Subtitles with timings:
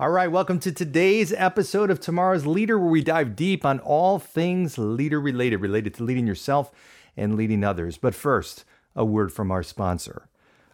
[0.00, 4.18] All right, welcome to today's episode of Tomorrow's Leader, where we dive deep on all
[4.18, 6.72] things leader related, related to leading yourself
[7.18, 7.98] and leading others.
[7.98, 8.64] But first,
[8.96, 10.26] a word from our sponsor.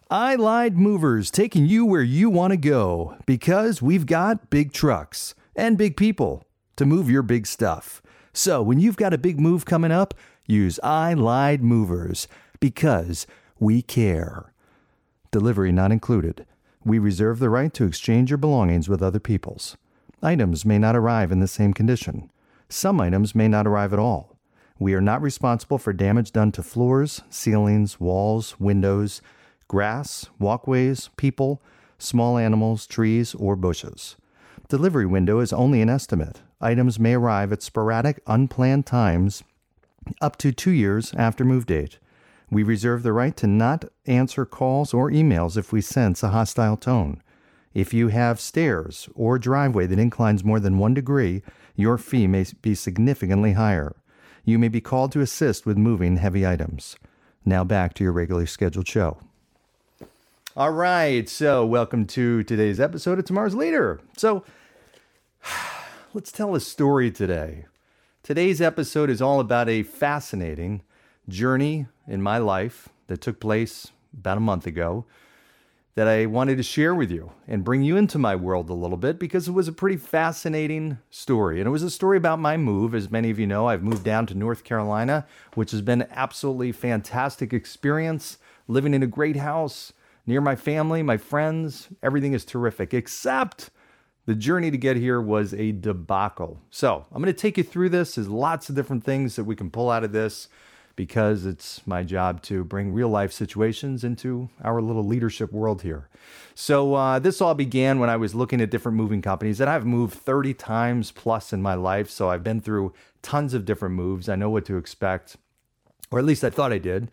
[0.09, 5.77] Allied Movers, taking you where you want to go because we've got big trucks and
[5.77, 6.45] big people
[6.77, 8.01] to move your big stuff.
[8.31, 10.13] So when you've got a big move coming up,
[10.45, 12.29] use Allied Movers
[12.61, 13.27] because
[13.59, 14.53] we care.
[15.31, 16.45] Delivery not included.
[16.87, 19.75] We reserve the right to exchange your belongings with other people's.
[20.23, 22.31] Items may not arrive in the same condition.
[22.69, 24.37] Some items may not arrive at all.
[24.79, 29.21] We are not responsible for damage done to floors, ceilings, walls, windows,
[29.67, 31.61] grass, walkways, people,
[31.99, 34.15] small animals, trees, or bushes.
[34.69, 36.39] Delivery window is only an estimate.
[36.61, 39.43] Items may arrive at sporadic, unplanned times
[40.21, 41.99] up to two years after move date.
[42.49, 46.77] We reserve the right to not answer calls or emails if we sense a hostile
[46.77, 47.21] tone.
[47.73, 51.43] If you have stairs or driveway that inclines more than one degree,
[51.75, 53.97] your fee may be significantly higher.
[54.45, 56.95] You may be called to assist with moving heavy items.
[57.43, 59.17] Now back to your regularly scheduled show.
[60.55, 63.99] All right, so welcome to today's episode of Tomorrow's Leader.
[64.15, 64.45] So
[66.13, 67.65] let's tell a story today.
[68.23, 70.81] Today's episode is all about a fascinating
[71.27, 75.05] journey in my life that took place about a month ago
[75.97, 78.97] that I wanted to share with you and bring you into my world a little
[78.97, 81.59] bit because it was a pretty fascinating story.
[81.59, 82.93] And it was a story about my move.
[82.93, 86.09] As many of you know, I've moved down to North Carolina, which has been an
[86.11, 88.37] absolutely fantastic experience
[88.67, 89.91] living in a great house
[90.27, 91.87] near my family, my friends.
[92.03, 93.71] Everything is terrific, except
[94.27, 96.59] the journey to get here was a debacle.
[96.69, 98.13] So I'm going to take you through this.
[98.13, 100.47] There's lots of different things that we can pull out of this
[100.97, 106.09] because it's my job to bring real life situations into our little leadership world here.
[106.53, 109.85] So, uh, this all began when I was looking at different moving companies, and I've
[109.85, 112.09] moved 30 times plus in my life.
[112.09, 114.27] So, I've been through tons of different moves.
[114.27, 115.37] I know what to expect,
[116.11, 117.09] or at least I thought I did.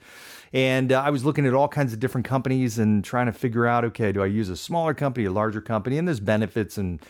[0.54, 3.66] And uh, I was looking at all kinds of different companies and trying to figure
[3.66, 5.98] out okay, do I use a smaller company, a larger company?
[5.98, 7.00] And there's benefits and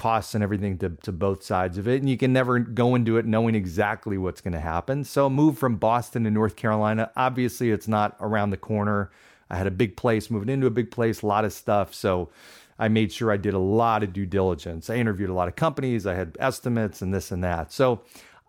[0.00, 2.00] costs and everything to, to both sides of it.
[2.00, 5.04] And you can never go into it knowing exactly what's going to happen.
[5.04, 9.10] So, move from Boston to North Carolina, obviously, it's not around the corner.
[9.50, 11.92] I had a big place, moving into a big place, a lot of stuff.
[11.92, 12.30] So,
[12.78, 14.88] I made sure I did a lot of due diligence.
[14.88, 17.70] I interviewed a lot of companies, I had estimates and this and that.
[17.70, 18.00] So,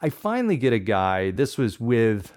[0.01, 1.31] I finally get a guy.
[1.31, 2.31] This was with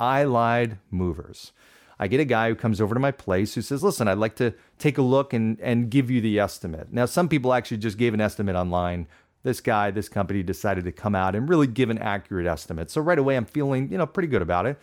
[0.00, 1.52] Allied Movers.
[1.98, 4.36] I get a guy who comes over to my place who says, Listen, I'd like
[4.36, 6.92] to take a look and, and give you the estimate.
[6.92, 9.06] Now, some people actually just gave an estimate online.
[9.42, 12.90] This guy, this company decided to come out and really give an accurate estimate.
[12.90, 14.78] So right away, I'm feeling, you know, pretty good about it.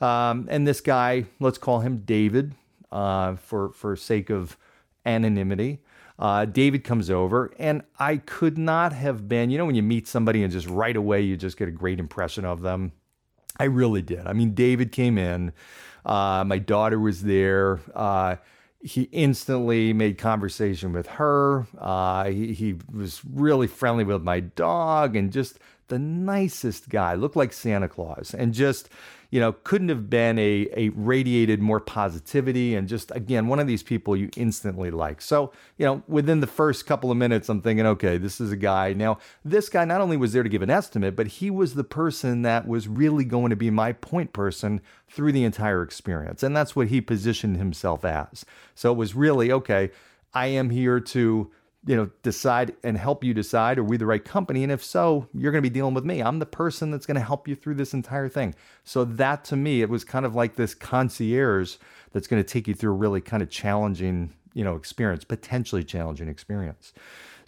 [0.00, 2.54] Um, and this guy, let's call him David
[2.90, 4.56] uh, for, for sake of
[5.04, 5.80] anonymity.
[6.18, 10.08] Uh, David comes over, and I could not have been, you know, when you meet
[10.08, 12.92] somebody and just right away you just get a great impression of them.
[13.60, 14.26] I really did.
[14.26, 15.52] I mean, David came in.
[16.08, 17.80] Uh, my daughter was there.
[17.94, 18.36] Uh,
[18.80, 21.66] he instantly made conversation with her.
[21.78, 25.58] Uh, he, he was really friendly with my dog and just
[25.88, 27.14] the nicest guy.
[27.14, 28.88] Looked like Santa Claus and just
[29.30, 33.66] you know, couldn't have been a, a radiated more positivity and just, again, one of
[33.66, 35.20] these people you instantly like.
[35.20, 38.56] So, you know, within the first couple of minutes, I'm thinking, okay, this is a
[38.56, 38.94] guy.
[38.94, 41.84] Now, this guy not only was there to give an estimate, but he was the
[41.84, 46.42] person that was really going to be my point person through the entire experience.
[46.42, 48.46] And that's what he positioned himself as.
[48.74, 49.90] So it was really, okay,
[50.32, 51.50] I am here to
[51.86, 54.62] you know, decide and help you decide are we the right company?
[54.62, 56.20] And if so, you're going to be dealing with me.
[56.20, 58.54] I'm the person that's going to help you through this entire thing.
[58.84, 61.76] So that to me, it was kind of like this concierge
[62.12, 65.84] that's going to take you through a really kind of challenging, you know, experience, potentially
[65.84, 66.92] challenging experience.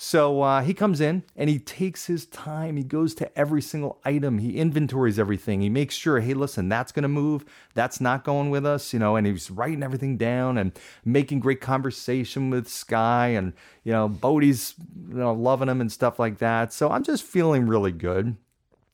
[0.02, 2.78] So uh, he comes in and he takes his time.
[2.78, 4.38] He goes to every single item.
[4.38, 5.60] He inventories everything.
[5.60, 7.44] He makes sure, hey, listen, that's going to move.
[7.74, 9.16] That's not going with us, you know.
[9.16, 10.72] And he's writing everything down and
[11.04, 13.52] making great conversation with Sky and
[13.84, 14.72] you know Bodie's
[15.06, 16.72] you know loving him and stuff like that.
[16.72, 18.38] So I'm just feeling really good.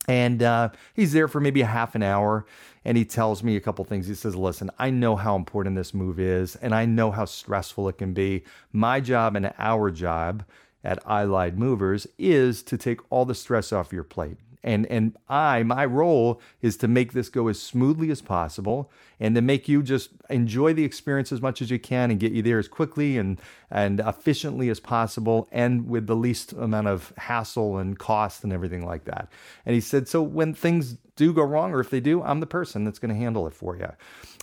[0.09, 2.45] And uh, he's there for maybe a half an hour
[2.83, 4.07] and he tells me a couple things.
[4.07, 7.87] He says, Listen, I know how important this move is and I know how stressful
[7.87, 8.43] it can be.
[8.73, 10.43] My job and our job
[10.87, 14.37] at Allied Movers is to take all the stress off your plate.
[14.67, 19.33] And, and I, my role is to make this go as smoothly as possible and
[19.35, 22.41] to make you just enjoy the experience as much as you can and get you
[22.41, 23.39] there as quickly and,
[23.71, 28.85] and efficiently as possible and with the least amount of hassle and cost and everything
[28.85, 29.31] like that.
[29.65, 32.45] And he said, So when things do go wrong, or if they do, I'm the
[32.45, 33.89] person that's going to handle it for you.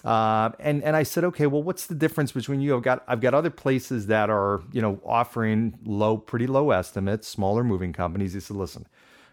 [0.08, 2.76] Uh, and and I said, okay, well, what's the difference between you?
[2.76, 7.26] I've got I've got other places that are you know offering low, pretty low estimates,
[7.26, 8.34] smaller moving companies.
[8.34, 8.86] He said, listen,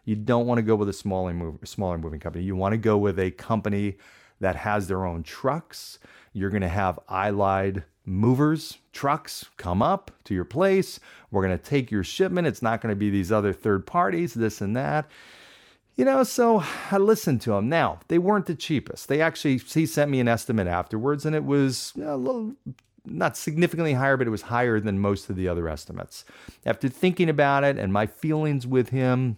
[0.06, 2.44] you don't want to go with a smaller move, smaller moving company.
[2.44, 3.98] You want to go with a company
[4.40, 6.00] that has their own trucks.
[6.34, 11.00] You're going to have Allied movers, trucks come up to your place.
[11.30, 12.48] We're going to take your shipment.
[12.48, 15.10] It's not going to be these other third parties, this and that.
[15.96, 17.70] You know, so I listened to him.
[17.70, 19.08] Now, they weren't the cheapest.
[19.08, 22.56] They actually, he sent me an estimate afterwards, and it was a little,
[23.06, 26.26] not significantly higher, but it was higher than most of the other estimates.
[26.66, 29.38] After thinking about it and my feelings with him,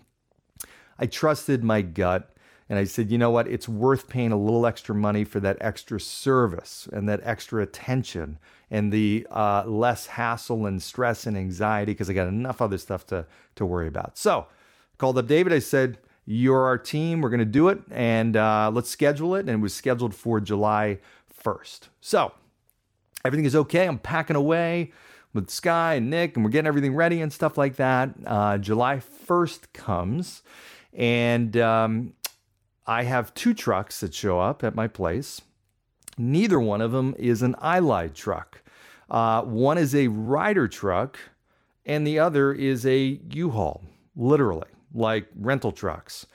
[1.03, 2.33] I trusted my gut
[2.69, 3.45] and I said, you know what?
[3.49, 8.39] It's worth paying a little extra money for that extra service and that extra attention
[8.71, 13.05] and the uh, less hassle and stress and anxiety because I got enough other stuff
[13.07, 14.17] to, to worry about.
[14.17, 15.51] So I called up David.
[15.51, 17.19] I said, You're our team.
[17.19, 19.41] We're going to do it and uh, let's schedule it.
[19.41, 20.99] And it was scheduled for July
[21.43, 21.89] 1st.
[21.99, 22.31] So
[23.25, 23.87] everything is okay.
[23.87, 24.93] I'm packing away
[25.33, 28.11] with Sky and Nick and we're getting everything ready and stuff like that.
[28.25, 30.43] Uh, July 1st comes
[30.95, 32.13] and um,
[32.85, 35.41] I have two trucks that show up at my place.
[36.17, 38.61] Neither one of them is an Allied truck.
[39.09, 41.17] Uh, one is a Ryder truck,
[41.85, 43.83] and the other is a U-Haul,
[44.15, 46.25] literally, like rental trucks.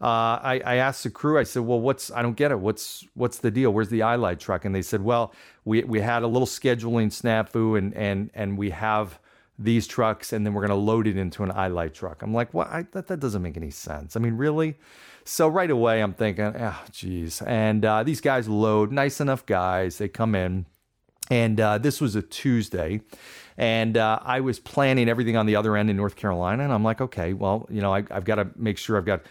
[0.00, 1.40] Uh, I, I, asked the crew.
[1.40, 2.12] I said, "Well, what's?
[2.12, 2.60] I don't get it.
[2.60, 3.72] What's what's the deal?
[3.72, 5.34] Where's the Allied truck?" And they said, "Well,
[5.64, 9.18] we we had a little scheduling snafu, and and and we have
[9.58, 12.22] these trucks and then we're going to load it into an Allied truck.
[12.22, 12.70] I'm like, what?
[12.70, 14.16] Well, that, that doesn't make any sense.
[14.16, 14.76] I mean, really?
[15.24, 17.42] So right away, I'm thinking, oh, geez.
[17.42, 19.98] And uh, these guys load, nice enough guys.
[19.98, 20.66] They come in.
[21.30, 23.02] And uh, this was a Tuesday.
[23.58, 26.62] And uh, I was planning everything on the other end in North Carolina.
[26.64, 29.22] And I'm like, okay, well, you know, I, I've got to make sure I've got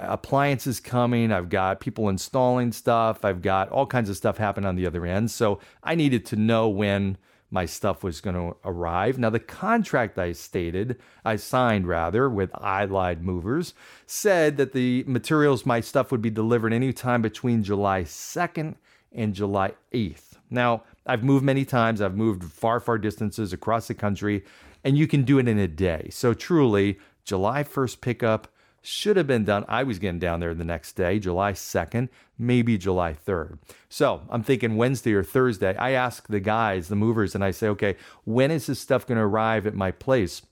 [0.00, 1.30] appliances coming.
[1.30, 3.24] I've got people installing stuff.
[3.24, 5.30] I've got all kinds of stuff happening on the other end.
[5.30, 7.18] So I needed to know when
[7.56, 9.18] my stuff was going to arrive.
[9.18, 13.72] Now, the contract I stated, I signed rather, with Allied Movers,
[14.04, 18.74] said that the materials, my stuff would be delivered anytime between July 2nd
[19.10, 20.34] and July 8th.
[20.50, 24.44] Now, I've moved many times, I've moved far, far distances across the country,
[24.84, 26.08] and you can do it in a day.
[26.10, 28.48] So, truly, July 1st pickup
[28.86, 29.64] should have been done.
[29.68, 33.58] I was getting down there the next day, July 2nd, maybe July 3rd.
[33.88, 35.76] So I'm thinking Wednesday or Thursday.
[35.76, 39.18] I ask the guys, the movers, and I say, okay, when is this stuff going
[39.18, 40.42] to arrive at my place?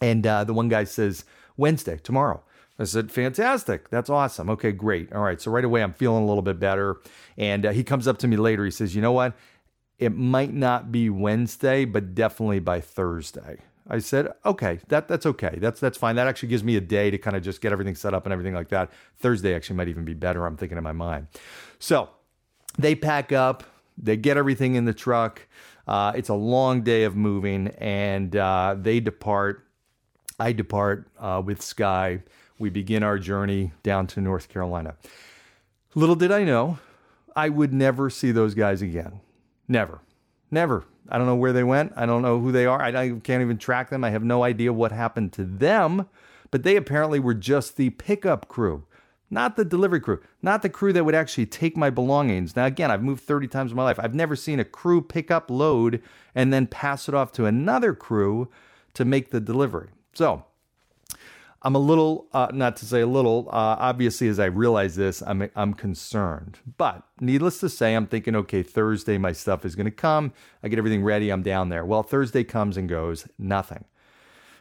[0.00, 1.24] And uh, the one guy says,
[1.56, 2.42] Wednesday, tomorrow.
[2.78, 3.90] I said, fantastic.
[3.90, 4.48] That's awesome.
[4.50, 5.12] Okay, great.
[5.12, 5.40] All right.
[5.40, 6.96] So right away, I'm feeling a little bit better.
[7.36, 8.64] And uh, he comes up to me later.
[8.64, 9.36] He says, you know what?
[9.98, 13.58] It might not be Wednesday, but definitely by Thursday.
[13.88, 15.58] I said, okay, that that's okay.
[15.58, 16.16] That's that's fine.
[16.16, 18.32] That actually gives me a day to kind of just get everything set up and
[18.32, 18.90] everything like that.
[19.18, 20.46] Thursday actually might even be better.
[20.46, 21.26] I'm thinking in my mind.
[21.78, 22.10] So
[22.78, 23.64] they pack up,
[23.98, 25.46] they get everything in the truck.
[25.88, 29.66] Uh, it's a long day of moving, and uh, they depart.
[30.38, 32.22] I depart uh, with Sky.
[32.58, 34.94] We begin our journey down to North Carolina.
[35.94, 36.78] Little did I know,
[37.34, 39.20] I would never see those guys again.
[39.66, 40.00] Never.
[40.50, 40.84] Never.
[41.10, 41.92] I don't know where they went.
[41.96, 42.80] I don't know who they are.
[42.80, 44.04] I, can't even track them.
[44.04, 46.06] I have no idea what happened to them.
[46.50, 48.84] But they apparently were just the pickup crew,
[49.30, 52.56] not the delivery crew, not the crew that would actually take my belongings.
[52.56, 54.00] Now, again, I've moved 30 times in my life.
[54.00, 56.02] I've never seen a crew pick up, load,
[56.34, 58.48] and then pass it off to another crew
[58.94, 59.90] to make the delivery.
[60.12, 60.44] So
[61.62, 65.22] I'm a little, uh, not to say a little, uh, obviously, as I realize this,
[65.22, 66.58] I'm, I'm concerned.
[66.78, 70.32] But needless to say, I'm thinking, okay, Thursday, my stuff is going to come.
[70.62, 71.30] I get everything ready.
[71.30, 71.84] I'm down there.
[71.84, 73.84] Well, Thursday comes and goes, nothing.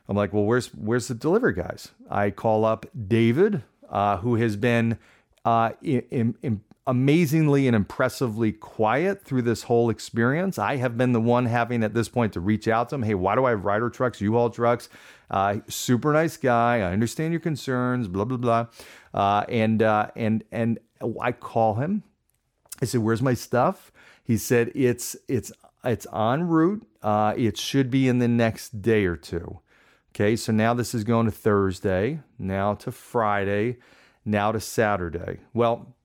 [0.10, 1.92] I'm like, well, where's, where's the delivery guys?
[2.10, 4.98] I call up David, uh, who has been
[5.46, 10.58] uh, in, in, amazingly and impressively quiet through this whole experience.
[10.58, 13.04] I have been the one having at this point to reach out to him.
[13.04, 14.90] Hey, why do I have Ryder trucks, U-Haul trucks?
[15.30, 16.78] Uh, super nice guy.
[16.78, 18.08] I understand your concerns.
[18.08, 18.68] Blah blah blah.
[19.14, 20.80] Uh, and uh, and and
[21.22, 22.02] I call him.
[22.82, 23.92] I said, "Where's my stuff?"
[24.24, 25.52] He said, "It's it's
[25.84, 26.88] it's en route.
[27.04, 29.60] Uh, it should be in the next day or two.
[30.16, 33.78] Okay, so now this is going to Thursday, now to Friday,
[34.26, 35.42] now to Saturday.
[35.54, 35.96] Well,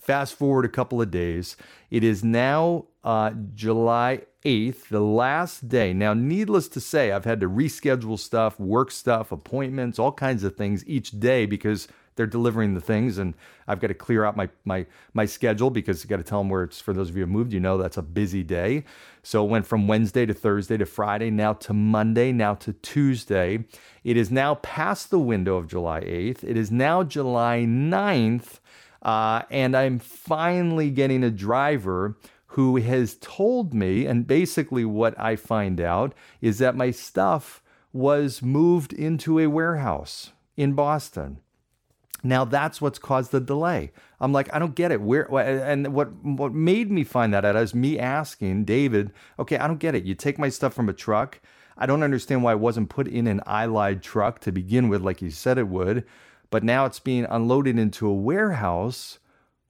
[0.00, 1.56] fast forward a couple of days.
[1.90, 5.92] It is now uh, July 8th, the last day.
[5.92, 10.56] Now, needless to say, I've had to reschedule stuff, work stuff, appointments, all kinds of
[10.56, 11.88] things each day because
[12.18, 13.32] they're delivering the things and
[13.68, 16.48] I've got to clear out my my my schedule because you got to tell them
[16.48, 18.84] where it's for those of you who moved, you know that's a busy day.
[19.22, 23.64] So it went from Wednesday to Thursday to Friday, now to Monday, now to Tuesday.
[24.02, 26.42] It is now past the window of July 8th.
[26.42, 28.58] It is now July 9th.
[29.02, 32.16] Uh, and I'm finally getting a driver
[32.52, 37.62] who has told me, and basically what I find out is that my stuff
[37.92, 41.40] was moved into a warehouse in Boston.
[42.22, 43.92] Now that's what's caused the delay.
[44.20, 45.00] I'm like, I don't get it.
[45.00, 49.68] Where and what what made me find that out is me asking David, okay, I
[49.68, 50.04] don't get it.
[50.04, 51.40] You take my stuff from a truck.
[51.76, 55.22] I don't understand why it wasn't put in an Allied truck to begin with, like
[55.22, 56.04] you said it would,
[56.50, 59.18] but now it's being unloaded into a warehouse.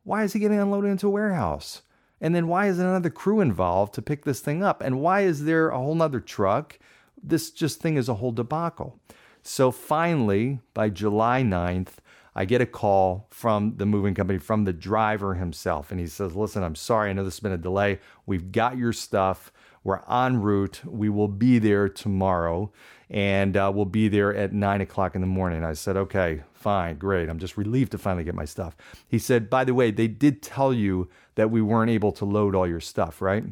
[0.04, 1.82] Why is it getting unloaded into a warehouse?
[2.20, 4.82] And then why is another crew involved to pick this thing up?
[4.82, 6.78] And why is there a whole nother truck?
[7.22, 8.98] This just thing is a whole debacle.
[9.42, 11.94] So finally, by July 9th,
[12.34, 15.90] I get a call from the moving company, from the driver himself.
[15.90, 17.10] And he says, Listen, I'm sorry.
[17.10, 17.98] I know this has been a delay.
[18.26, 19.52] We've got your stuff.
[19.82, 20.82] We're en route.
[20.84, 22.70] We will be there tomorrow.
[23.10, 25.64] And uh, we'll be there at nine o'clock in the morning.
[25.64, 27.28] I said, Okay, fine, great.
[27.28, 28.76] I'm just relieved to finally get my stuff.
[29.08, 32.54] He said, By the way, they did tell you that we weren't able to load
[32.54, 33.44] all your stuff, right?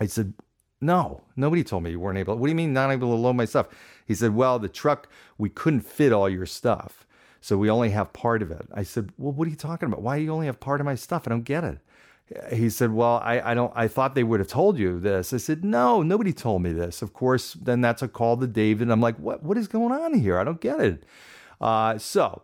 [0.00, 0.32] I said,
[0.82, 2.36] no, nobody told me you weren't able.
[2.36, 3.68] What do you mean not able to load my stuff?
[4.04, 7.06] He said, Well, the truck, we couldn't fit all your stuff.
[7.40, 8.66] So we only have part of it.
[8.74, 10.02] I said, Well, what are you talking about?
[10.02, 11.22] Why do you only have part of my stuff?
[11.26, 11.78] I don't get it.
[12.52, 15.32] He said, Well, I, I don't I thought they would have told you this.
[15.32, 17.02] I said, No, nobody told me this.
[17.02, 18.90] Of course, then that's a call to David.
[18.90, 20.38] I'm like, What what is going on here?
[20.38, 21.04] I don't get it.
[21.60, 22.42] Uh, so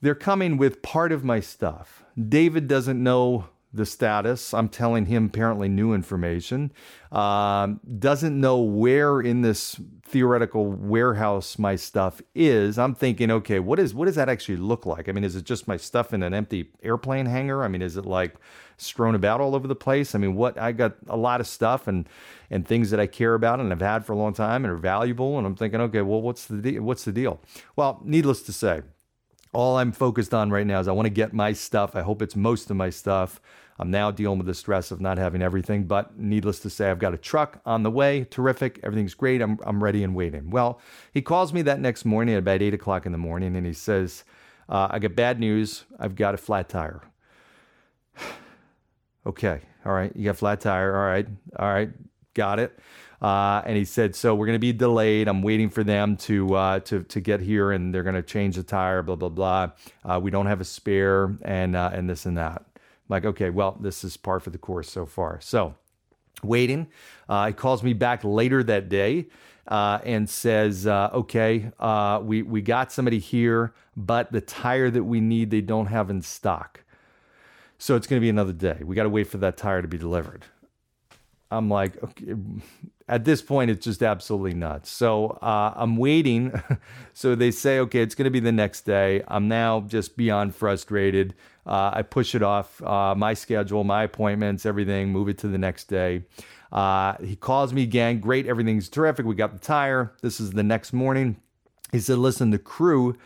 [0.00, 2.04] they're coming with part of my stuff.
[2.16, 4.54] David doesn't know the status.
[4.54, 6.72] I'm telling him apparently new information.
[7.10, 12.78] Um, doesn't know where in this theoretical warehouse my stuff is.
[12.78, 15.08] I'm thinking, okay, what is what does that actually look like?
[15.08, 17.64] I mean, is it just my stuff in an empty airplane hangar?
[17.64, 18.36] I mean, is it like
[18.76, 20.14] strewn about all over the place?
[20.14, 22.08] I mean, what I got a lot of stuff and
[22.50, 24.78] and things that I care about and have had for a long time and are
[24.78, 25.36] valuable.
[25.36, 27.40] And I'm thinking, okay, well, what's the de- what's the deal?
[27.74, 28.82] Well, needless to say.
[29.52, 31.94] All I'm focused on right now is I want to get my stuff.
[31.94, 33.40] I hope it's most of my stuff
[33.78, 36.98] I'm now dealing with the stress of not having everything, but needless to say, I've
[36.98, 38.24] got a truck on the way.
[38.24, 38.78] Terrific.
[38.82, 39.42] Everything's great.
[39.42, 40.50] I'm, I'm ready and waiting.
[40.50, 40.80] Well,
[41.12, 43.72] he calls me that next morning at about eight o'clock in the morning and he
[43.72, 44.24] says,
[44.68, 45.84] uh, I got bad news.
[45.98, 47.02] I've got a flat tire.
[49.26, 49.60] okay.
[49.84, 50.14] All right.
[50.14, 50.96] You got flat tire.
[50.96, 51.26] All right.
[51.58, 51.90] All right.
[52.34, 52.78] Got it.
[53.22, 55.28] Uh, and he said, "So we're going to be delayed.
[55.28, 58.56] I'm waiting for them to uh, to to get here, and they're going to change
[58.56, 59.02] the tire.
[59.02, 59.70] Blah blah blah.
[60.04, 62.66] Uh, we don't have a spare, and uh, and this and that."
[63.08, 65.40] Like, okay, well, this is par for the course so far.
[65.40, 65.74] So,
[66.42, 66.88] waiting.
[67.28, 69.26] Uh, he calls me back later that day
[69.68, 75.04] uh, and says, uh, okay, uh, we, we got somebody here, but the tire that
[75.04, 76.80] we need, they don't have in stock.
[77.78, 78.80] So it's going to be another day.
[78.82, 80.44] We got to wait for that tire to be delivered.
[81.56, 82.34] I'm like, okay.
[83.08, 84.90] at this point, it's just absolutely nuts.
[84.90, 86.52] So uh, I'm waiting.
[87.12, 89.22] so they say, okay, it's going to be the next day.
[89.28, 91.34] I'm now just beyond frustrated.
[91.66, 95.58] Uh, I push it off uh, my schedule, my appointments, everything, move it to the
[95.58, 96.24] next day.
[96.72, 98.20] Uh, he calls me again.
[98.20, 99.24] Great, everything's terrific.
[99.24, 100.12] We got the tire.
[100.20, 101.36] This is the next morning.
[101.92, 103.16] He said, listen, the crew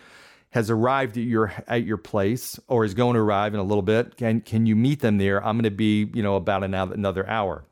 [0.50, 3.82] has arrived at your at your place or is going to arrive in a little
[3.82, 4.16] bit.
[4.16, 5.44] Can can you meet them there?
[5.44, 7.64] I'm going to be, you know, about an, another hour.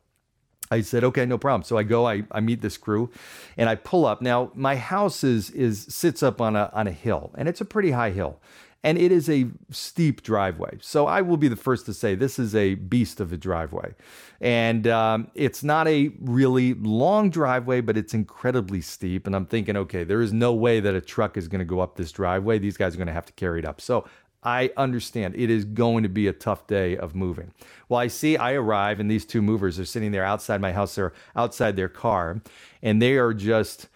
[0.70, 1.62] I said, okay, no problem.
[1.62, 3.10] So I go, I, I meet this crew
[3.56, 4.20] and I pull up.
[4.20, 7.64] Now my house is is sits up on a on a hill and it's a
[7.64, 8.40] pretty high hill
[8.86, 10.78] and it is a steep driveway.
[10.80, 13.96] So I will be the first to say this is a beast of a driveway.
[14.40, 19.26] And um, it's not a really long driveway, but it's incredibly steep.
[19.26, 21.80] And I'm thinking, okay, there is no way that a truck is going to go
[21.80, 22.60] up this driveway.
[22.60, 23.80] These guys are going to have to carry it up.
[23.80, 24.06] So
[24.46, 27.52] I understand it is going to be a tough day of moving.
[27.88, 30.94] Well, I see I arrive and these two movers are sitting there outside my house.
[30.94, 32.40] They're outside their car
[32.80, 33.88] and they are just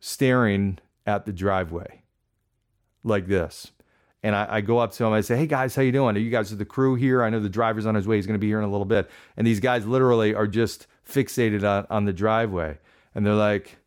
[0.00, 2.02] staring at the driveway
[3.04, 3.70] like this.
[4.24, 5.12] And I, I, go up to them.
[5.12, 6.16] I say, "Hey guys, how you doing?
[6.16, 7.22] Are you guys are the crew here?
[7.22, 8.16] I know the driver's on his way.
[8.16, 10.86] He's going to be here in a little bit." And these guys literally are just
[11.08, 12.78] fixated on, on the driveway,
[13.16, 13.78] and they're like,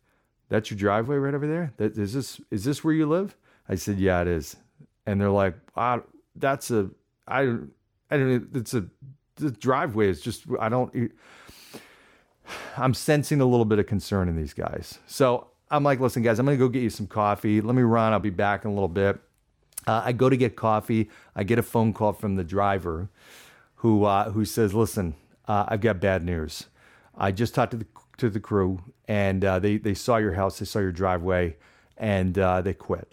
[0.50, 1.72] "That's your driveway right over there?
[1.78, 3.34] That, is this is this where you live?"
[3.66, 4.56] I said, "Yeah, it is."
[5.06, 6.04] And they're like, "Wow,
[6.36, 6.90] that's a
[7.28, 7.42] I
[8.10, 8.86] I don't it's a
[9.36, 11.12] the driveway is just I don't."
[12.76, 14.98] I'm sensing a little bit of concern in these guys.
[15.06, 17.60] So I'm like, listen, guys, I'm going to go get you some coffee.
[17.60, 18.12] Let me run.
[18.12, 19.20] I'll be back in a little bit
[19.86, 21.10] Uh, I go to get coffee.
[21.36, 23.08] I get a phone call from the driver
[23.76, 25.14] who, uh, who says, Listen,
[25.48, 26.66] uh, I've got bad news.
[27.16, 27.86] I just talked to the,
[28.18, 31.56] to the crew and uh, they, they saw your house, they saw your driveway,
[31.96, 33.12] and uh, they quit.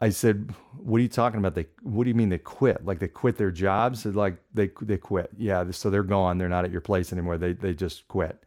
[0.00, 1.54] I said, "What are you talking about?
[1.54, 2.84] They what do you mean they quit?
[2.84, 4.04] Like they quit their jobs?
[4.04, 5.30] Like they they quit?
[5.38, 6.38] Yeah, so they're gone.
[6.38, 7.38] They're not at your place anymore.
[7.38, 8.42] They they just quit."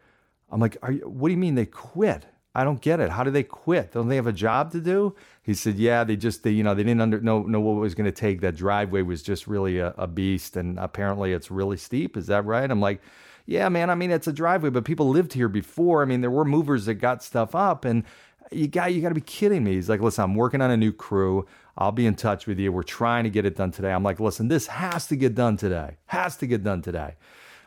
[0.52, 2.26] I'm like, you, "What do you mean they quit?
[2.56, 3.12] I don't get it.
[3.12, 3.92] How do they quit?
[3.94, 6.76] Don't they have a job to do?" He said, "Yeah, they just they you know
[6.76, 8.42] they didn't under know know what it was going to take.
[8.42, 12.16] That driveway was just really a, a beast, and apparently it's really steep.
[12.16, 13.02] Is that right?" I'm like.
[13.46, 13.90] Yeah, man.
[13.90, 16.04] I mean, it's a driveway, but people lived here before.
[16.04, 18.04] I mean, there were movers that got stuff up, and
[18.52, 19.74] you got you got to be kidding me.
[19.74, 21.46] He's like, listen, I'm working on a new crew.
[21.78, 22.72] I'll be in touch with you.
[22.72, 23.92] We're trying to get it done today.
[23.92, 25.98] I'm like, listen, this has to get done today.
[26.08, 27.16] Has to get done today.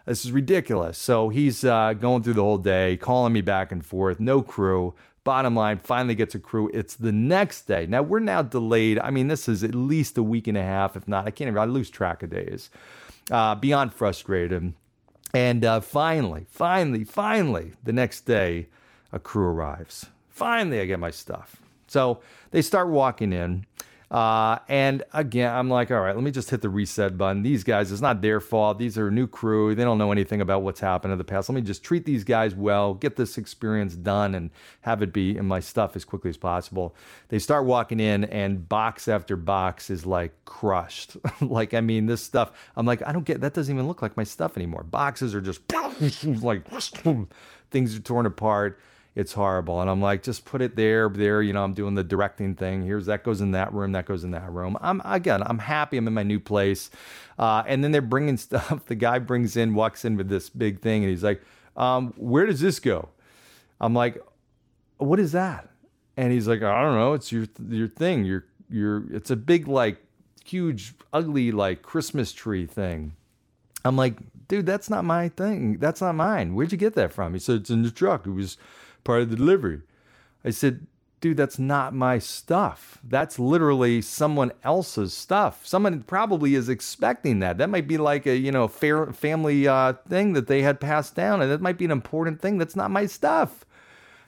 [0.04, 0.98] This is ridiculous.
[0.98, 4.20] So he's uh, going through the whole day, calling me back and forth.
[4.20, 4.94] No crew.
[5.24, 6.68] Bottom line, finally gets a crew.
[6.74, 7.86] It's the next day.
[7.86, 8.98] Now we're now delayed.
[8.98, 11.26] I mean, this is at least a week and a half, if not.
[11.26, 11.58] I can't even.
[11.58, 12.70] I lose track of days.
[13.30, 14.74] Uh, beyond frustrated.
[15.32, 18.66] And uh, finally, finally, finally, the next day,
[19.12, 20.06] a crew arrives.
[20.42, 21.62] Finally, I get my stuff.
[21.86, 22.20] So
[22.50, 23.64] they start walking in.
[24.10, 27.44] Uh, and again, I'm like, all right, let me just hit the reset button.
[27.44, 28.78] These guys, it's not their fault.
[28.78, 29.76] These are a new crew.
[29.76, 31.48] They don't know anything about what's happened in the past.
[31.48, 35.36] Let me just treat these guys well, get this experience done, and have it be
[35.36, 36.96] in my stuff as quickly as possible.
[37.28, 41.16] They start walking in, and box after box is like crushed.
[41.40, 44.16] like, I mean, this stuff, I'm like, I don't get that, doesn't even look like
[44.16, 44.82] my stuff anymore.
[44.82, 45.62] Boxes are just
[46.42, 46.66] like
[47.70, 48.80] things are torn apart
[49.14, 49.80] it's horrible.
[49.80, 51.42] And I'm like, just put it there, there.
[51.42, 52.82] You know, I'm doing the directing thing.
[52.82, 54.78] Here's that goes in that room, that goes in that room.
[54.80, 55.98] I'm again, I'm happy.
[55.98, 56.90] I'm in my new place.
[57.38, 58.86] Uh, and then they're bringing stuff.
[58.86, 61.42] The guy brings in, walks in with this big thing, and he's like,
[61.76, 63.10] um, "Where does this go?"
[63.80, 64.22] I'm like,
[64.98, 65.68] "What is that?"
[66.16, 67.12] And he's like, "I don't know.
[67.14, 68.24] It's your your thing.
[68.24, 69.04] Your your.
[69.12, 69.98] It's a big like."
[70.44, 73.14] huge ugly like christmas tree thing
[73.84, 74.16] i'm like
[74.48, 77.60] dude that's not my thing that's not mine where'd you get that from he said
[77.60, 78.56] it's in the truck it was
[79.04, 79.82] part of the delivery.
[80.44, 80.86] I said,
[81.20, 82.98] dude, that's not my stuff.
[83.04, 85.64] That's literally someone else's stuff.
[85.64, 87.58] Someone probably is expecting that.
[87.58, 91.14] That might be like a, you know, fair family uh, thing that they had passed
[91.14, 92.58] down, and that might be an important thing.
[92.58, 93.64] That's not my stuff.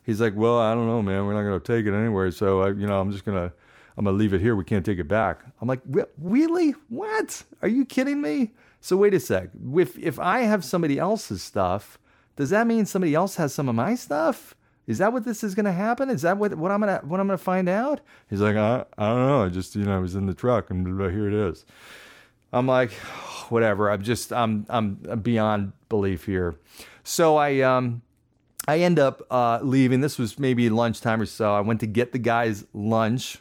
[0.04, 1.26] He's like, well, I don't know, man.
[1.26, 2.30] We're not going to take it anywhere.
[2.30, 3.54] So, I, you know, I'm just going to,
[3.96, 4.54] I'm to leave it here.
[4.54, 5.40] We can't take it back.
[5.60, 5.80] I'm like,
[6.18, 6.72] really?
[6.88, 7.42] What?
[7.62, 8.52] Are you kidding me?
[8.80, 9.48] So wait a sec.
[9.76, 11.98] If, if I have somebody else's stuff,
[12.36, 14.54] does that mean somebody else has some of my stuff?
[14.86, 16.10] Is that what this is going to happen?
[16.10, 18.00] Is that what, what I'm going to what I'm going to find out?
[18.28, 19.44] He's like, I, I don't know.
[19.44, 21.64] I just you know I was in the truck and here it is.
[22.52, 22.92] I'm like,
[23.48, 23.90] whatever.
[23.90, 26.56] I'm just I'm I'm beyond belief here.
[27.02, 28.02] So I um
[28.66, 30.00] I end up uh, leaving.
[30.00, 31.54] This was maybe lunchtime or so.
[31.54, 33.38] I went to get the guys lunch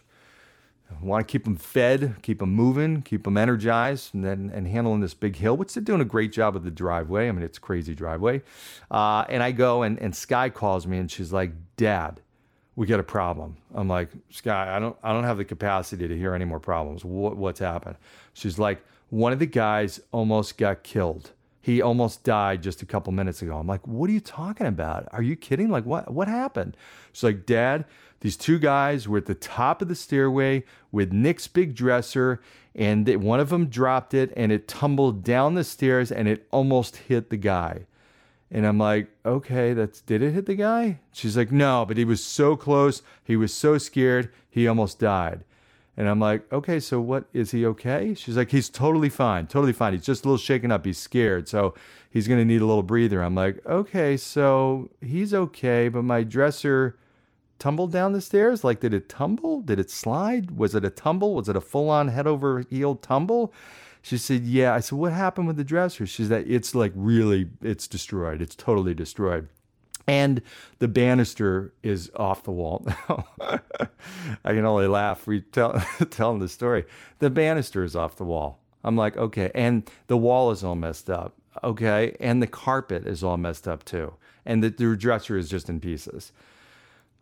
[1.02, 5.02] Want to keep them fed, keep them moving, keep them energized, and then and handling
[5.02, 7.28] this big hill, which they're doing a great job of the driveway.
[7.28, 8.41] I mean, it's crazy driveway.
[8.89, 12.22] Uh, and I go and, and Sky calls me and she's like, "Dad,
[12.76, 16.17] we got a problem." I'm like, "Sky, I don't I don't have the capacity to
[16.17, 17.04] hear any more problems.
[17.04, 17.98] What, what's happened?"
[18.34, 21.32] She's like, "One of the guys almost got killed."
[21.63, 23.58] He almost died just a couple minutes ago.
[23.58, 25.08] I'm like, what are you talking about?
[25.13, 25.69] Are you kidding?
[25.69, 26.76] Like, what what happened?
[27.13, 27.86] She's like, Dad,
[28.19, 32.41] these two guys were at the top of the stairway with Nick's big dresser,
[32.76, 36.45] and they, one of them dropped it and it tumbled down the stairs and it
[36.52, 37.86] almost hit the guy.
[38.52, 40.99] And I'm like, okay, that's did it hit the guy?
[41.13, 43.02] She's like, no, but he was so close.
[43.23, 44.30] He was so scared.
[44.49, 45.45] He almost died.
[45.95, 48.15] And I'm like, okay, so what is he okay?
[48.15, 49.93] She's like, he's totally fine, totally fine.
[49.93, 50.86] He's just a little shaken up.
[50.86, 51.47] He's scared.
[51.47, 51.75] So
[52.10, 53.21] he's going to need a little breather.
[53.21, 56.97] I'm like, okay, so he's okay, but my dresser
[57.60, 58.63] tumbled down the stairs?
[58.63, 59.62] Like, did it tumble?
[59.62, 60.51] Did it slide?
[60.51, 61.36] Was it a tumble?
[61.36, 63.53] Was it a full on head over heel tumble?
[64.01, 64.73] She said, Yeah.
[64.73, 66.06] I said, What happened with the dresser?
[66.06, 68.41] She said, It's like really, it's destroyed.
[68.41, 69.47] It's totally destroyed.
[70.08, 70.42] And
[70.80, 73.26] the banister is off the wall now.
[73.39, 75.74] I can only laugh re- tell,
[76.10, 76.86] telling the story.
[77.20, 78.60] The banister is off the wall.
[78.84, 79.50] I'm like, okay.
[79.56, 81.36] And the wall is all messed up.
[81.63, 82.16] Okay.
[82.20, 84.13] And the carpet is all messed up too.
[84.46, 86.34] And the, the dresser is just in pieces.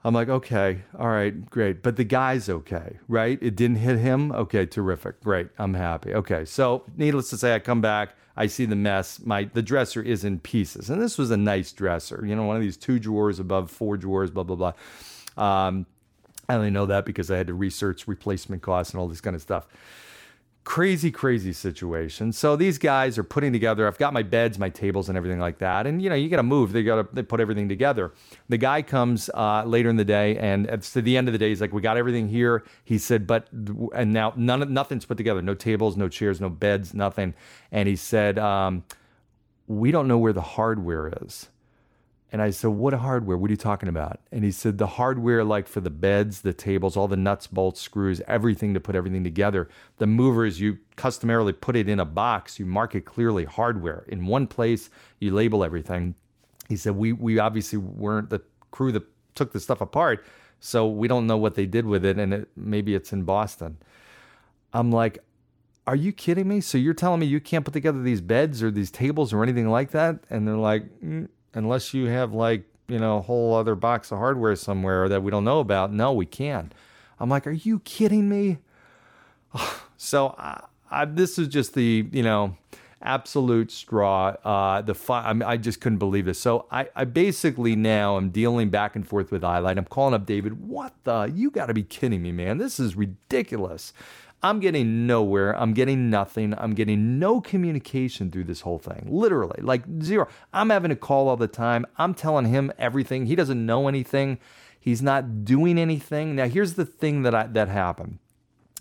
[0.03, 1.83] I'm like, okay, all right, great.
[1.83, 3.37] But the guy's okay, right?
[3.41, 4.31] It didn't hit him.
[4.31, 5.21] Okay, terrific.
[5.21, 5.49] Great.
[5.59, 6.13] I'm happy.
[6.13, 6.43] Okay.
[6.45, 9.19] So needless to say, I come back, I see the mess.
[9.23, 10.89] My the dresser is in pieces.
[10.89, 13.95] And this was a nice dresser, you know, one of these two drawers above four
[13.97, 14.73] drawers, blah, blah, blah.
[15.37, 15.85] Um,
[16.49, 19.35] I only know that because I had to research replacement costs and all this kind
[19.35, 19.67] of stuff.
[20.63, 22.31] Crazy crazy situation.
[22.31, 25.57] So these guys are putting together i've got my beds my tables and everything like
[25.59, 25.87] that.
[25.87, 26.71] And you know you gotta move.
[26.71, 28.13] They gotta they put everything together.
[28.49, 31.39] The guy comes uh, later in the day and it's to the end of the
[31.39, 32.63] day he's like we got everything here.
[32.83, 35.41] He said but and now none nothing's put together.
[35.41, 37.33] No tables no chairs no beds nothing.
[37.71, 38.83] And he said um,
[39.67, 41.49] we don't know where the hardware is
[42.31, 43.37] and I said, What hardware?
[43.37, 44.21] What are you talking about?
[44.31, 47.81] And he said, The hardware, like for the beds, the tables, all the nuts, bolts,
[47.81, 49.67] screws, everything to put everything together.
[49.97, 54.05] The movers, you customarily put it in a box, you mark it clearly hardware.
[54.07, 54.89] In one place,
[55.19, 56.15] you label everything.
[56.69, 58.41] He said, We, we obviously weren't the
[58.71, 59.03] crew that
[59.35, 60.25] took the stuff apart,
[60.61, 63.77] so we don't know what they did with it, and it, maybe it's in Boston.
[64.73, 65.19] I'm like,
[65.87, 66.61] are you kidding me?
[66.61, 69.67] So you're telling me you can't put together these beds or these tables or anything
[69.67, 70.19] like that?
[70.29, 74.17] And they're like, mm, unless you have like, you know, a whole other box of
[74.17, 75.91] hardware somewhere that we don't know about.
[75.91, 76.73] No, we can't.
[77.19, 78.57] I'm like, are you kidding me?
[80.03, 82.57] So I, I, this is just the, you know,
[83.03, 84.35] absolute straw.
[84.43, 86.39] Uh, the fi- I, mean, I, just couldn't believe this.
[86.39, 89.77] So I, I basically now I'm dealing back and forth with Allied.
[89.77, 90.67] I'm calling up David.
[90.67, 91.31] What the?
[91.33, 92.57] You got to be kidding me, man!
[92.57, 93.93] This is ridiculous.
[94.43, 95.59] I'm getting nowhere.
[95.59, 96.55] I'm getting nothing.
[96.57, 99.07] I'm getting no communication through this whole thing.
[99.09, 100.27] Literally, like zero.
[100.51, 101.85] I'm having a call all the time.
[101.97, 103.27] I'm telling him everything.
[103.27, 104.39] He doesn't know anything.
[104.79, 106.35] He's not doing anything.
[106.35, 108.17] Now, here's the thing that I, that happened.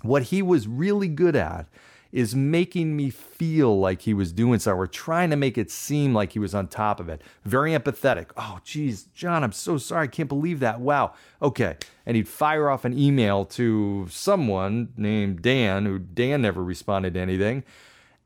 [0.01, 1.66] What he was really good at
[2.12, 4.79] is making me feel like he was doing something.
[4.79, 7.23] We're trying to make it seem like he was on top of it.
[7.44, 8.31] Very empathetic.
[8.37, 10.05] Oh, geez, John, I'm so sorry.
[10.05, 10.81] I can't believe that.
[10.81, 11.14] Wow.
[11.40, 11.77] Okay.
[12.07, 17.20] And he'd fire off an email to someone named Dan, who Dan never responded to
[17.20, 17.64] anything.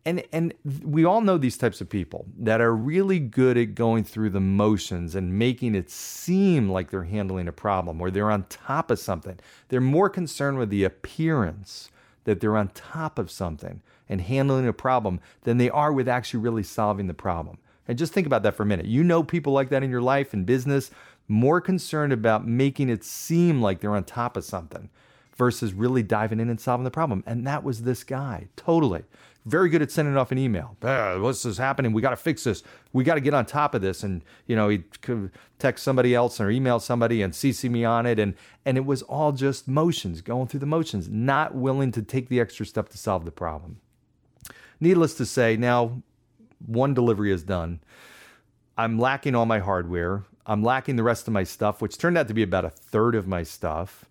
[0.06, 4.04] And, and we all know these types of people that are really good at going
[4.04, 8.44] through the motions and making it seem like they're handling a problem or they're on
[8.44, 9.38] top of something.
[9.68, 11.90] They're more concerned with the appearance
[12.24, 16.40] that they're on top of something and handling a problem than they are with actually
[16.40, 17.58] really solving the problem.
[17.86, 18.86] And just think about that for a minute.
[18.86, 20.90] You know people like that in your life and business,
[21.28, 24.90] more concerned about making it seem like they're on top of something
[25.36, 27.22] versus really diving in and solving the problem.
[27.26, 29.04] And that was this guy, totally
[29.46, 30.76] very good at sending off an email.
[30.80, 31.92] What's this happening?
[31.92, 32.62] We got to fix this.
[32.92, 34.02] We got to get on top of this.
[34.02, 38.06] And you know, he could text somebody else or email somebody and CC me on
[38.06, 42.02] it, and and it was all just motions, going through the motions, not willing to
[42.02, 43.78] take the extra step to solve the problem.
[44.80, 46.02] Needless to say, now
[46.66, 47.80] one delivery is done.
[48.76, 50.24] I'm lacking all my hardware.
[50.46, 53.14] I'm lacking the rest of my stuff, which turned out to be about a third
[53.14, 54.04] of my stuff.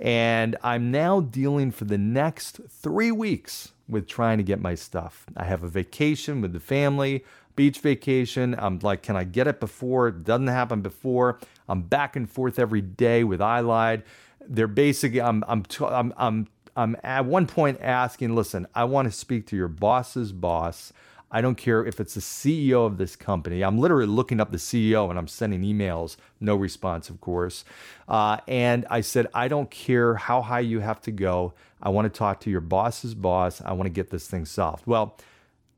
[0.00, 5.26] And I'm now dealing for the next three weeks with trying to get my stuff.
[5.36, 8.54] I have a vacation with the family, beach vacation.
[8.58, 10.08] I'm like, can I get it before?
[10.08, 11.38] It doesn't happen before.
[11.68, 14.04] I'm back and forth every day with Allied.
[14.48, 19.12] They're basically, I'm, I'm, I'm, I'm, I'm at one point asking, listen, I want to
[19.12, 20.94] speak to your boss's boss.
[21.30, 23.62] I don't care if it's the CEO of this company.
[23.62, 27.64] I'm literally looking up the CEO and I'm sending emails, no response, of course.
[28.08, 31.54] Uh, and I said, I don't care how high you have to go.
[31.80, 33.60] I want to talk to your boss's boss.
[33.60, 34.86] I want to get this thing solved.
[34.86, 35.16] Well,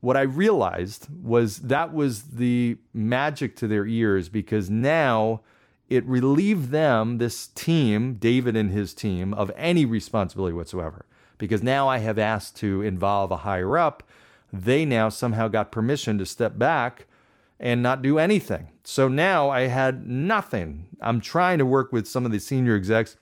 [0.01, 5.41] what I realized was that was the magic to their ears because now
[5.87, 11.05] it relieved them, this team, David and his team, of any responsibility whatsoever.
[11.37, 14.03] Because now I have asked to involve a higher up
[14.53, 17.07] they now somehow got permission to step back
[17.59, 18.69] and not do anything.
[18.83, 20.85] So now I had nothing.
[21.01, 23.17] I'm trying to work with some of the senior execs.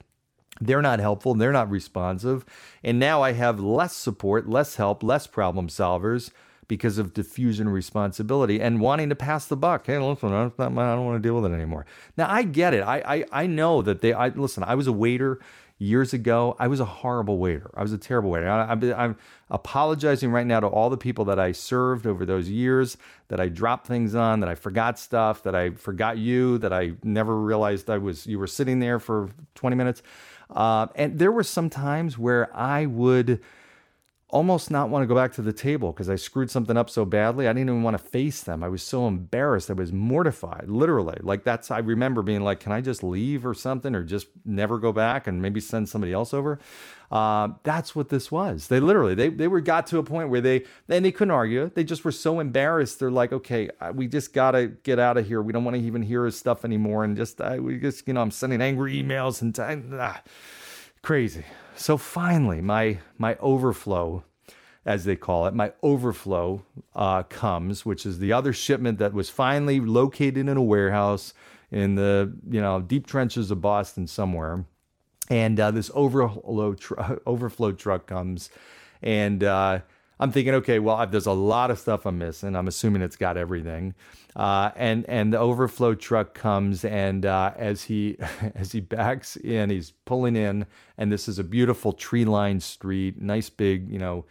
[0.59, 2.45] They're not helpful, they're not responsive.
[2.83, 6.31] And now I have less support, less help, less problem solvers
[6.67, 9.85] because of diffusion responsibility and wanting to pass the buck.
[9.85, 11.85] Hey, listen, I don't, want to deal with it anymore.
[12.17, 12.81] Now I get it.
[12.81, 14.13] I I, I know that they.
[14.13, 14.63] I listen.
[14.63, 15.39] I was a waiter
[15.81, 17.71] years ago, I was a horrible waiter.
[17.73, 18.47] I was a terrible waiter.
[18.47, 19.17] I, am
[19.49, 22.97] apologizing right now to all the people that I served over those years,
[23.29, 26.91] that I dropped things on, that I forgot stuff, that I forgot you, that I
[27.03, 30.03] never realized I was you were sitting there for 20 minutes.
[30.51, 33.41] Uh, and there were some times where I would
[34.31, 37.05] almost not want to go back to the table because I screwed something up so
[37.05, 37.47] badly.
[37.47, 38.63] I didn't even want to face them.
[38.63, 39.69] I was so embarrassed.
[39.69, 41.17] I was mortified, literally.
[41.21, 44.79] Like that's, I remember being like, can I just leave or something or just never
[44.79, 46.59] go back and maybe send somebody else over?
[47.11, 48.67] Uh, that's what this was.
[48.67, 51.69] They literally, they, they were got to a point where they, and they couldn't argue.
[51.73, 52.99] They just were so embarrassed.
[52.99, 55.41] They're like, okay, we just got to get out of here.
[55.41, 57.03] We don't want to even hear his stuff anymore.
[57.03, 59.59] And just, I, we just, you know, I'm sending angry emails and
[59.99, 60.21] ah,
[61.01, 61.45] crazy.
[61.75, 64.23] So finally, my my overflow,
[64.85, 66.63] as they call it, my overflow
[66.95, 71.33] uh, comes, which is the other shipment that was finally located in a warehouse
[71.71, 74.65] in the you know deep trenches of Boston somewhere,
[75.29, 78.49] and uh, this overflow tr- overflow truck comes.
[79.03, 79.79] And uh,
[80.21, 82.55] I'm thinking, okay, well, there's a lot of stuff I'm missing.
[82.55, 83.95] I'm assuming it's got everything.
[84.35, 88.17] Uh, and and the overflow truck comes, and uh, as he
[88.55, 93.49] as he backs in, he's pulling in, and this is a beautiful tree-lined street, nice
[93.49, 94.25] big, you know,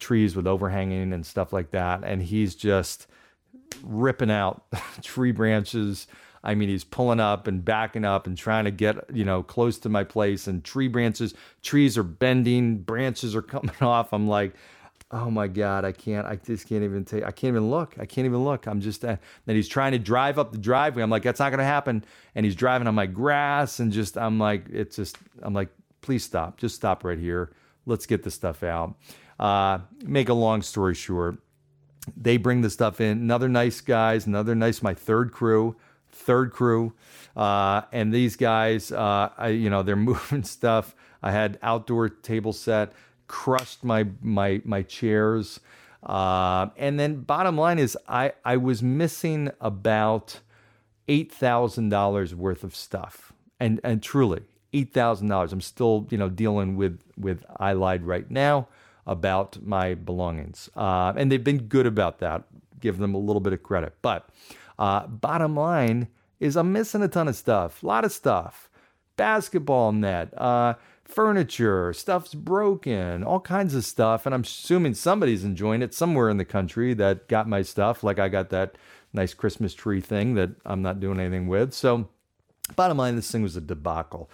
[0.00, 2.02] trees with overhanging and stuff like that.
[2.04, 3.06] And he's just
[3.84, 4.64] ripping out
[5.02, 6.08] tree branches.
[6.42, 9.78] I mean, he's pulling up and backing up and trying to get, you know, close
[9.80, 10.46] to my place.
[10.46, 14.12] And tree branches, trees are bending, branches are coming off.
[14.12, 14.54] I'm like,
[15.12, 17.96] oh my God, I can't, I just can't even take, I can't even look.
[17.98, 18.66] I can't even look.
[18.66, 21.02] I'm just, uh, then he's trying to drive up the driveway.
[21.02, 22.04] I'm like, that's not going to happen.
[22.34, 25.68] And he's driving on my grass and just, I'm like, it's just, I'm like,
[26.00, 26.58] please stop.
[26.58, 27.50] Just stop right here.
[27.86, 28.94] Let's get the stuff out.
[29.38, 31.38] Uh, make a long story short,
[32.16, 33.18] they bring the stuff in.
[33.18, 35.76] Another nice guys, another nice, my third crew,
[36.12, 36.92] third crew.
[37.36, 40.94] Uh, and these guys, uh, I, you know, they're moving stuff.
[41.22, 42.92] I had outdoor table set,
[43.30, 45.60] crushed my my my chairs.
[46.02, 50.40] Uh, and then bottom line is I, I was missing about
[51.06, 53.32] eight thousand dollars worth of stuff.
[53.60, 55.52] And and truly, eight thousand dollars.
[55.52, 58.66] I'm still, you know, dealing with with Allied right now
[59.06, 60.68] about my belongings.
[60.74, 62.42] Uh, and they've been good about that.
[62.80, 63.94] Give them a little bit of credit.
[64.02, 64.28] But
[64.76, 66.08] uh, bottom line
[66.40, 68.68] is I'm missing a ton of stuff, a lot of stuff.
[69.16, 70.74] Basketball net, uh,
[71.10, 74.26] furniture, stuff's broken, all kinds of stuff.
[74.26, 78.02] And I'm assuming somebody's enjoying it somewhere in the country that got my stuff.
[78.02, 78.76] Like I got that
[79.12, 81.74] nice Christmas tree thing that I'm not doing anything with.
[81.74, 82.08] So,
[82.76, 84.30] bottom line, this thing was a debacle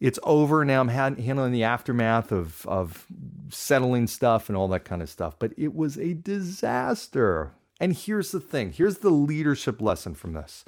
[0.00, 0.80] it's over now.
[0.80, 3.06] I'm handling the aftermath of of
[3.48, 5.38] settling stuff and all that kind of stuff.
[5.38, 7.52] But it was a disaster.
[7.80, 8.72] And here's the thing.
[8.72, 10.64] Here's the leadership lesson from this.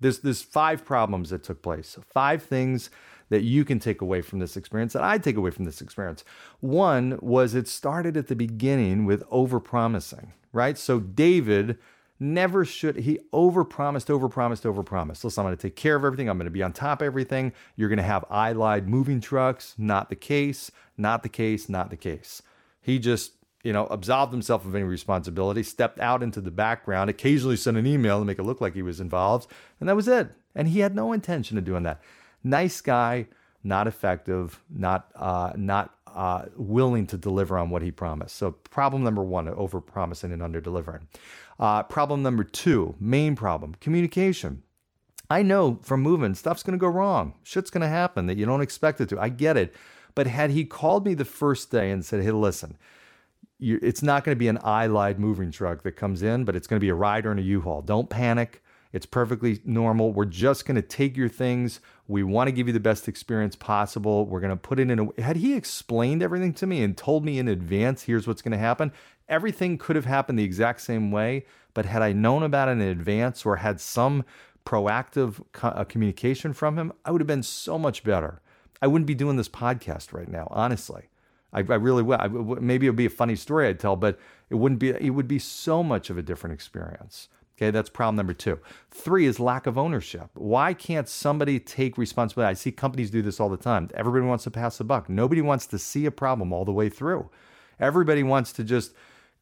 [0.00, 1.96] There's there's five problems that took place.
[2.12, 2.90] Five things
[3.30, 6.24] that you can take away from this experience that I take away from this experience.
[6.60, 10.78] One was it started at the beginning with overpromising, right?
[10.78, 11.78] So David
[12.20, 15.24] never should he overpromised overpromised overpromised.
[15.24, 16.28] Listen i'm going to take care of everything.
[16.28, 17.52] I'm going to be on top of everything.
[17.76, 19.74] You're going to have Allied moving trucks.
[19.78, 22.42] Not the case not the case not the case.
[22.80, 23.32] He just
[23.62, 27.86] you know absolved himself of any responsibility stepped out into the background occasionally sent an
[27.86, 30.28] email to make it look like he was involved and that was it.
[30.54, 32.00] And he had no intention of doing that
[32.44, 33.26] nice guy
[33.64, 39.02] not effective not uh, not uh, willing to deliver on what he promised so problem
[39.02, 41.08] number one over promising and under delivering
[41.58, 44.62] uh, problem number two, main problem, communication.
[45.30, 47.34] I know from moving, stuff's going to go wrong.
[47.42, 49.20] Shit's going to happen that you don't expect it to.
[49.20, 49.74] I get it.
[50.14, 52.76] But had he called me the first day and said, hey, listen,
[53.58, 56.66] you, it's not going to be an Allied moving truck that comes in, but it's
[56.66, 57.82] going to be a Ryder and a U-Haul.
[57.82, 58.62] Don't panic.
[58.94, 60.12] It's perfectly normal.
[60.12, 61.80] We're just going to take your things.
[62.06, 64.24] We want to give you the best experience possible.
[64.24, 65.20] We're going to put it in a.
[65.20, 68.58] Had he explained everything to me and told me in advance, here's what's going to
[68.58, 68.92] happen,
[69.28, 71.44] everything could have happened the exact same way.
[71.74, 74.24] But had I known about it in advance or had some
[74.64, 78.40] proactive co- uh, communication from him, I would have been so much better.
[78.80, 81.08] I wouldn't be doing this podcast right now, honestly.
[81.52, 82.20] I, I really would.
[82.20, 84.90] I, maybe it would be a funny story I'd tell, but it wouldn't be.
[84.90, 87.28] It would be so much of a different experience.
[87.64, 88.58] Okay, that's problem number two.
[88.90, 90.28] Three is lack of ownership.
[90.34, 92.50] Why can't somebody take responsibility?
[92.50, 93.88] I see companies do this all the time.
[93.94, 95.08] Everybody wants to pass the buck.
[95.08, 97.30] Nobody wants to see a problem all the way through.
[97.80, 98.92] Everybody wants to just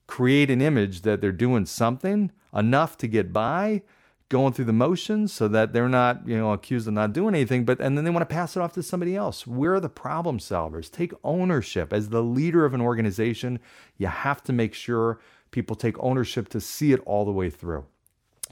[0.06, 3.82] create an image that they're doing something enough to get by,
[4.28, 7.64] going through the motions so that they're not, you know, accused of not doing anything,
[7.64, 9.48] but and then they want to pass it off to somebody else.
[9.48, 10.88] We're the problem solvers.
[10.88, 11.92] Take ownership.
[11.92, 13.58] As the leader of an organization,
[13.98, 15.18] you have to make sure
[15.50, 17.84] people take ownership to see it all the way through.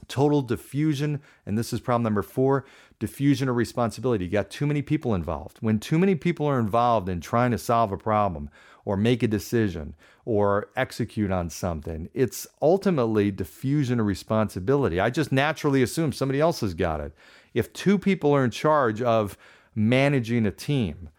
[0.07, 2.65] Total diffusion, and this is problem number four
[2.99, 4.25] diffusion of responsibility.
[4.25, 5.57] You got too many people involved.
[5.59, 8.49] When too many people are involved in trying to solve a problem,
[8.85, 12.09] or make a decision or execute on something.
[12.13, 14.99] It's ultimately diffusion of responsibility.
[14.99, 17.13] I just naturally assume somebody else has got it.
[17.53, 19.37] If two people are in charge of
[19.75, 21.09] managing a team,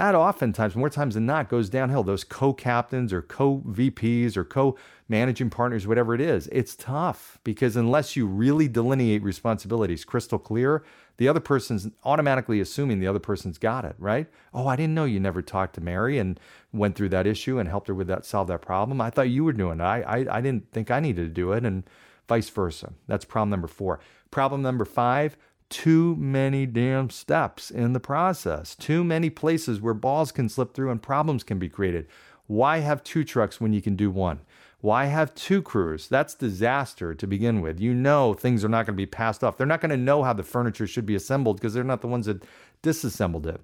[0.00, 2.02] that oftentimes, more times than not, goes downhill.
[2.02, 4.78] Those co captains or co VPs or co
[5.10, 10.82] managing partners, whatever it is, it's tough because unless you really delineate responsibilities crystal clear,
[11.18, 14.26] the other person's automatically assuming the other person's got it, right?
[14.54, 16.40] Oh, I didn't know you never talked to Mary and
[16.72, 19.02] went through that issue and helped her with that, solve that problem.
[19.02, 19.84] I thought you were doing it.
[19.84, 21.84] I, I, I didn't think I needed to do it, and
[22.26, 22.94] vice versa.
[23.06, 24.00] That's problem number four.
[24.30, 25.36] Problem number five,
[25.70, 30.90] too many damn steps in the process, too many places where balls can slip through
[30.90, 32.06] and problems can be created.
[32.46, 34.40] Why have two trucks when you can do one?
[34.80, 36.08] Why have two crews?
[36.08, 37.80] That's disaster to begin with.
[37.80, 39.56] You know things are not going to be passed off.
[39.56, 42.08] They're not going to know how the furniture should be assembled because they're not the
[42.08, 42.44] ones that
[42.82, 43.60] disassembled it.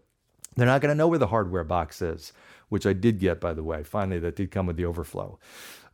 [0.56, 2.32] They're not going to know where the hardware box is,
[2.68, 3.82] which I did get, by the way.
[3.82, 5.38] Finally, that did come with the overflow.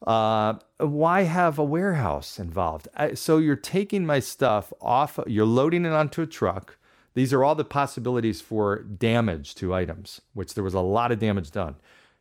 [0.06, 2.88] Uh, why have a warehouse involved?
[3.14, 6.76] So you're taking my stuff off, you're loading it onto a truck.
[7.14, 11.18] These are all the possibilities for damage to items, which there was a lot of
[11.18, 11.76] damage done.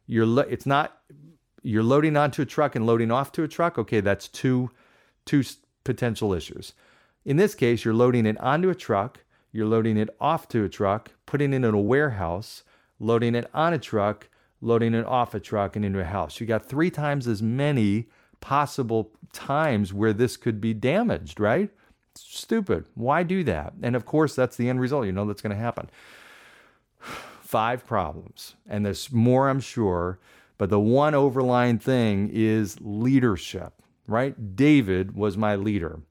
[0.06, 0.98] You're lo- it's not
[1.64, 3.78] you're loading onto a truck and loading off to a truck.
[3.78, 4.70] Okay, that's two
[5.26, 5.44] two
[5.84, 6.74] potential issues.
[7.24, 10.70] In this case, you're loading it onto a truck, you're loading it off to a
[10.70, 12.64] truck, putting it in a warehouse,
[13.00, 14.28] loading it on a truck,
[14.62, 16.40] loading it off a truck and into a house.
[16.40, 18.08] You got three times as many
[18.40, 21.70] possible times where this could be damaged, right?
[22.16, 22.86] Stupid.
[22.96, 23.74] Why do that?
[23.82, 25.06] And of course, that's the end result.
[25.06, 25.90] You know that's going to happen.
[27.00, 28.56] Five problems.
[28.70, 30.20] And there's more, I'm sure.
[30.58, 34.56] But the one overlying thing is leadership, right?
[34.56, 36.02] David was my leader.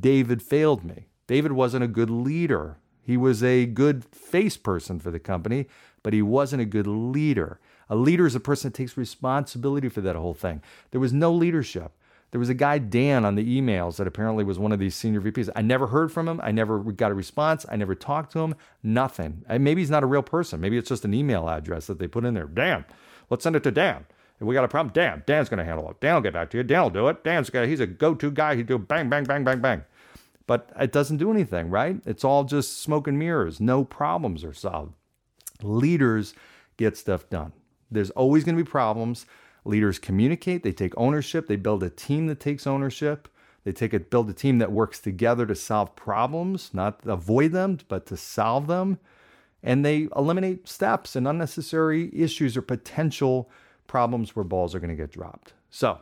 [0.00, 1.06] David failed me.
[1.26, 2.78] David wasn't a good leader.
[3.02, 5.66] He was a good face person for the company,
[6.02, 7.60] but he wasn't a good leader.
[7.90, 10.62] A leader is a person that takes responsibility for that whole thing.
[10.92, 11.92] There was no leadership.
[12.30, 15.20] There was a guy, Dan, on the emails that apparently was one of these senior
[15.20, 15.50] VPs.
[15.56, 16.40] I never heard from him.
[16.44, 17.66] I never got a response.
[17.68, 18.54] I never talked to him.
[18.84, 19.44] Nothing.
[19.48, 20.60] maybe he's not a real person.
[20.60, 22.46] Maybe it's just an email address that they put in there.
[22.46, 22.84] Dan,
[23.28, 24.06] let's send it to Dan.
[24.40, 26.00] If we got a problem, Dan, Dan's going to handle it.
[26.00, 26.62] Dan will get back to you.
[26.62, 27.24] Dan will do it.
[27.24, 28.54] Dan's got, he's a go-to guy.
[28.54, 29.84] He do bang, bang, bang, bang, bang.
[30.46, 32.00] But it doesn't do anything, right?
[32.06, 33.60] It's all just smoke and mirrors.
[33.60, 34.94] No problems are solved.
[35.62, 36.32] Leaders
[36.76, 37.52] get stuff done.
[37.90, 39.26] There's always going to be problems.
[39.64, 43.28] Leaders communicate, they take ownership, they build a team that takes ownership.
[43.64, 47.78] They take it, build a team that works together to solve problems, not avoid them,
[47.88, 48.98] but to solve them.
[49.62, 53.50] And they eliminate steps and unnecessary issues or potential
[53.86, 55.52] problems where balls are going to get dropped.
[55.68, 55.98] So,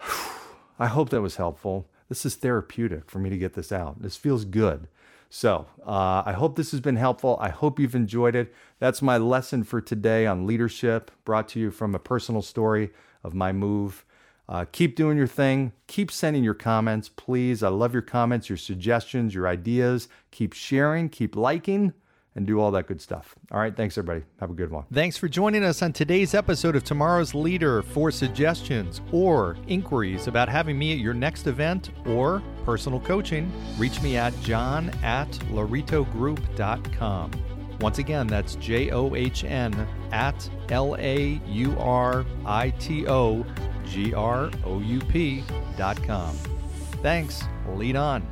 [0.78, 1.88] I hope that was helpful.
[2.08, 4.02] This is therapeutic for me to get this out.
[4.02, 4.88] This feels good.
[5.34, 7.38] So uh, I hope this has been helpful.
[7.40, 8.52] I hope you've enjoyed it.
[8.80, 12.90] That's my lesson for today on leadership, brought to you from a personal story
[13.24, 14.04] of my move.
[14.46, 15.72] Uh, keep doing your thing.
[15.86, 17.62] Keep sending your comments, please.
[17.62, 20.06] I love your comments, your suggestions, your ideas.
[20.32, 21.94] Keep sharing, keep liking
[22.34, 23.34] and do all that good stuff.
[23.50, 24.24] All right, thanks everybody.
[24.40, 24.84] Have a good one.
[24.92, 27.82] Thanks for joining us on today's episode of Tomorrow's Leader.
[27.82, 34.00] For suggestions or inquiries about having me at your next event or personal coaching, reach
[34.02, 37.30] me at john at lauritogroup.com.
[37.80, 39.74] Once again, that's J O H N
[40.12, 43.44] at L A U R I T O
[43.84, 45.42] G R O U P
[45.76, 46.34] dot com.
[47.02, 47.42] Thanks.
[47.74, 48.31] Lead on.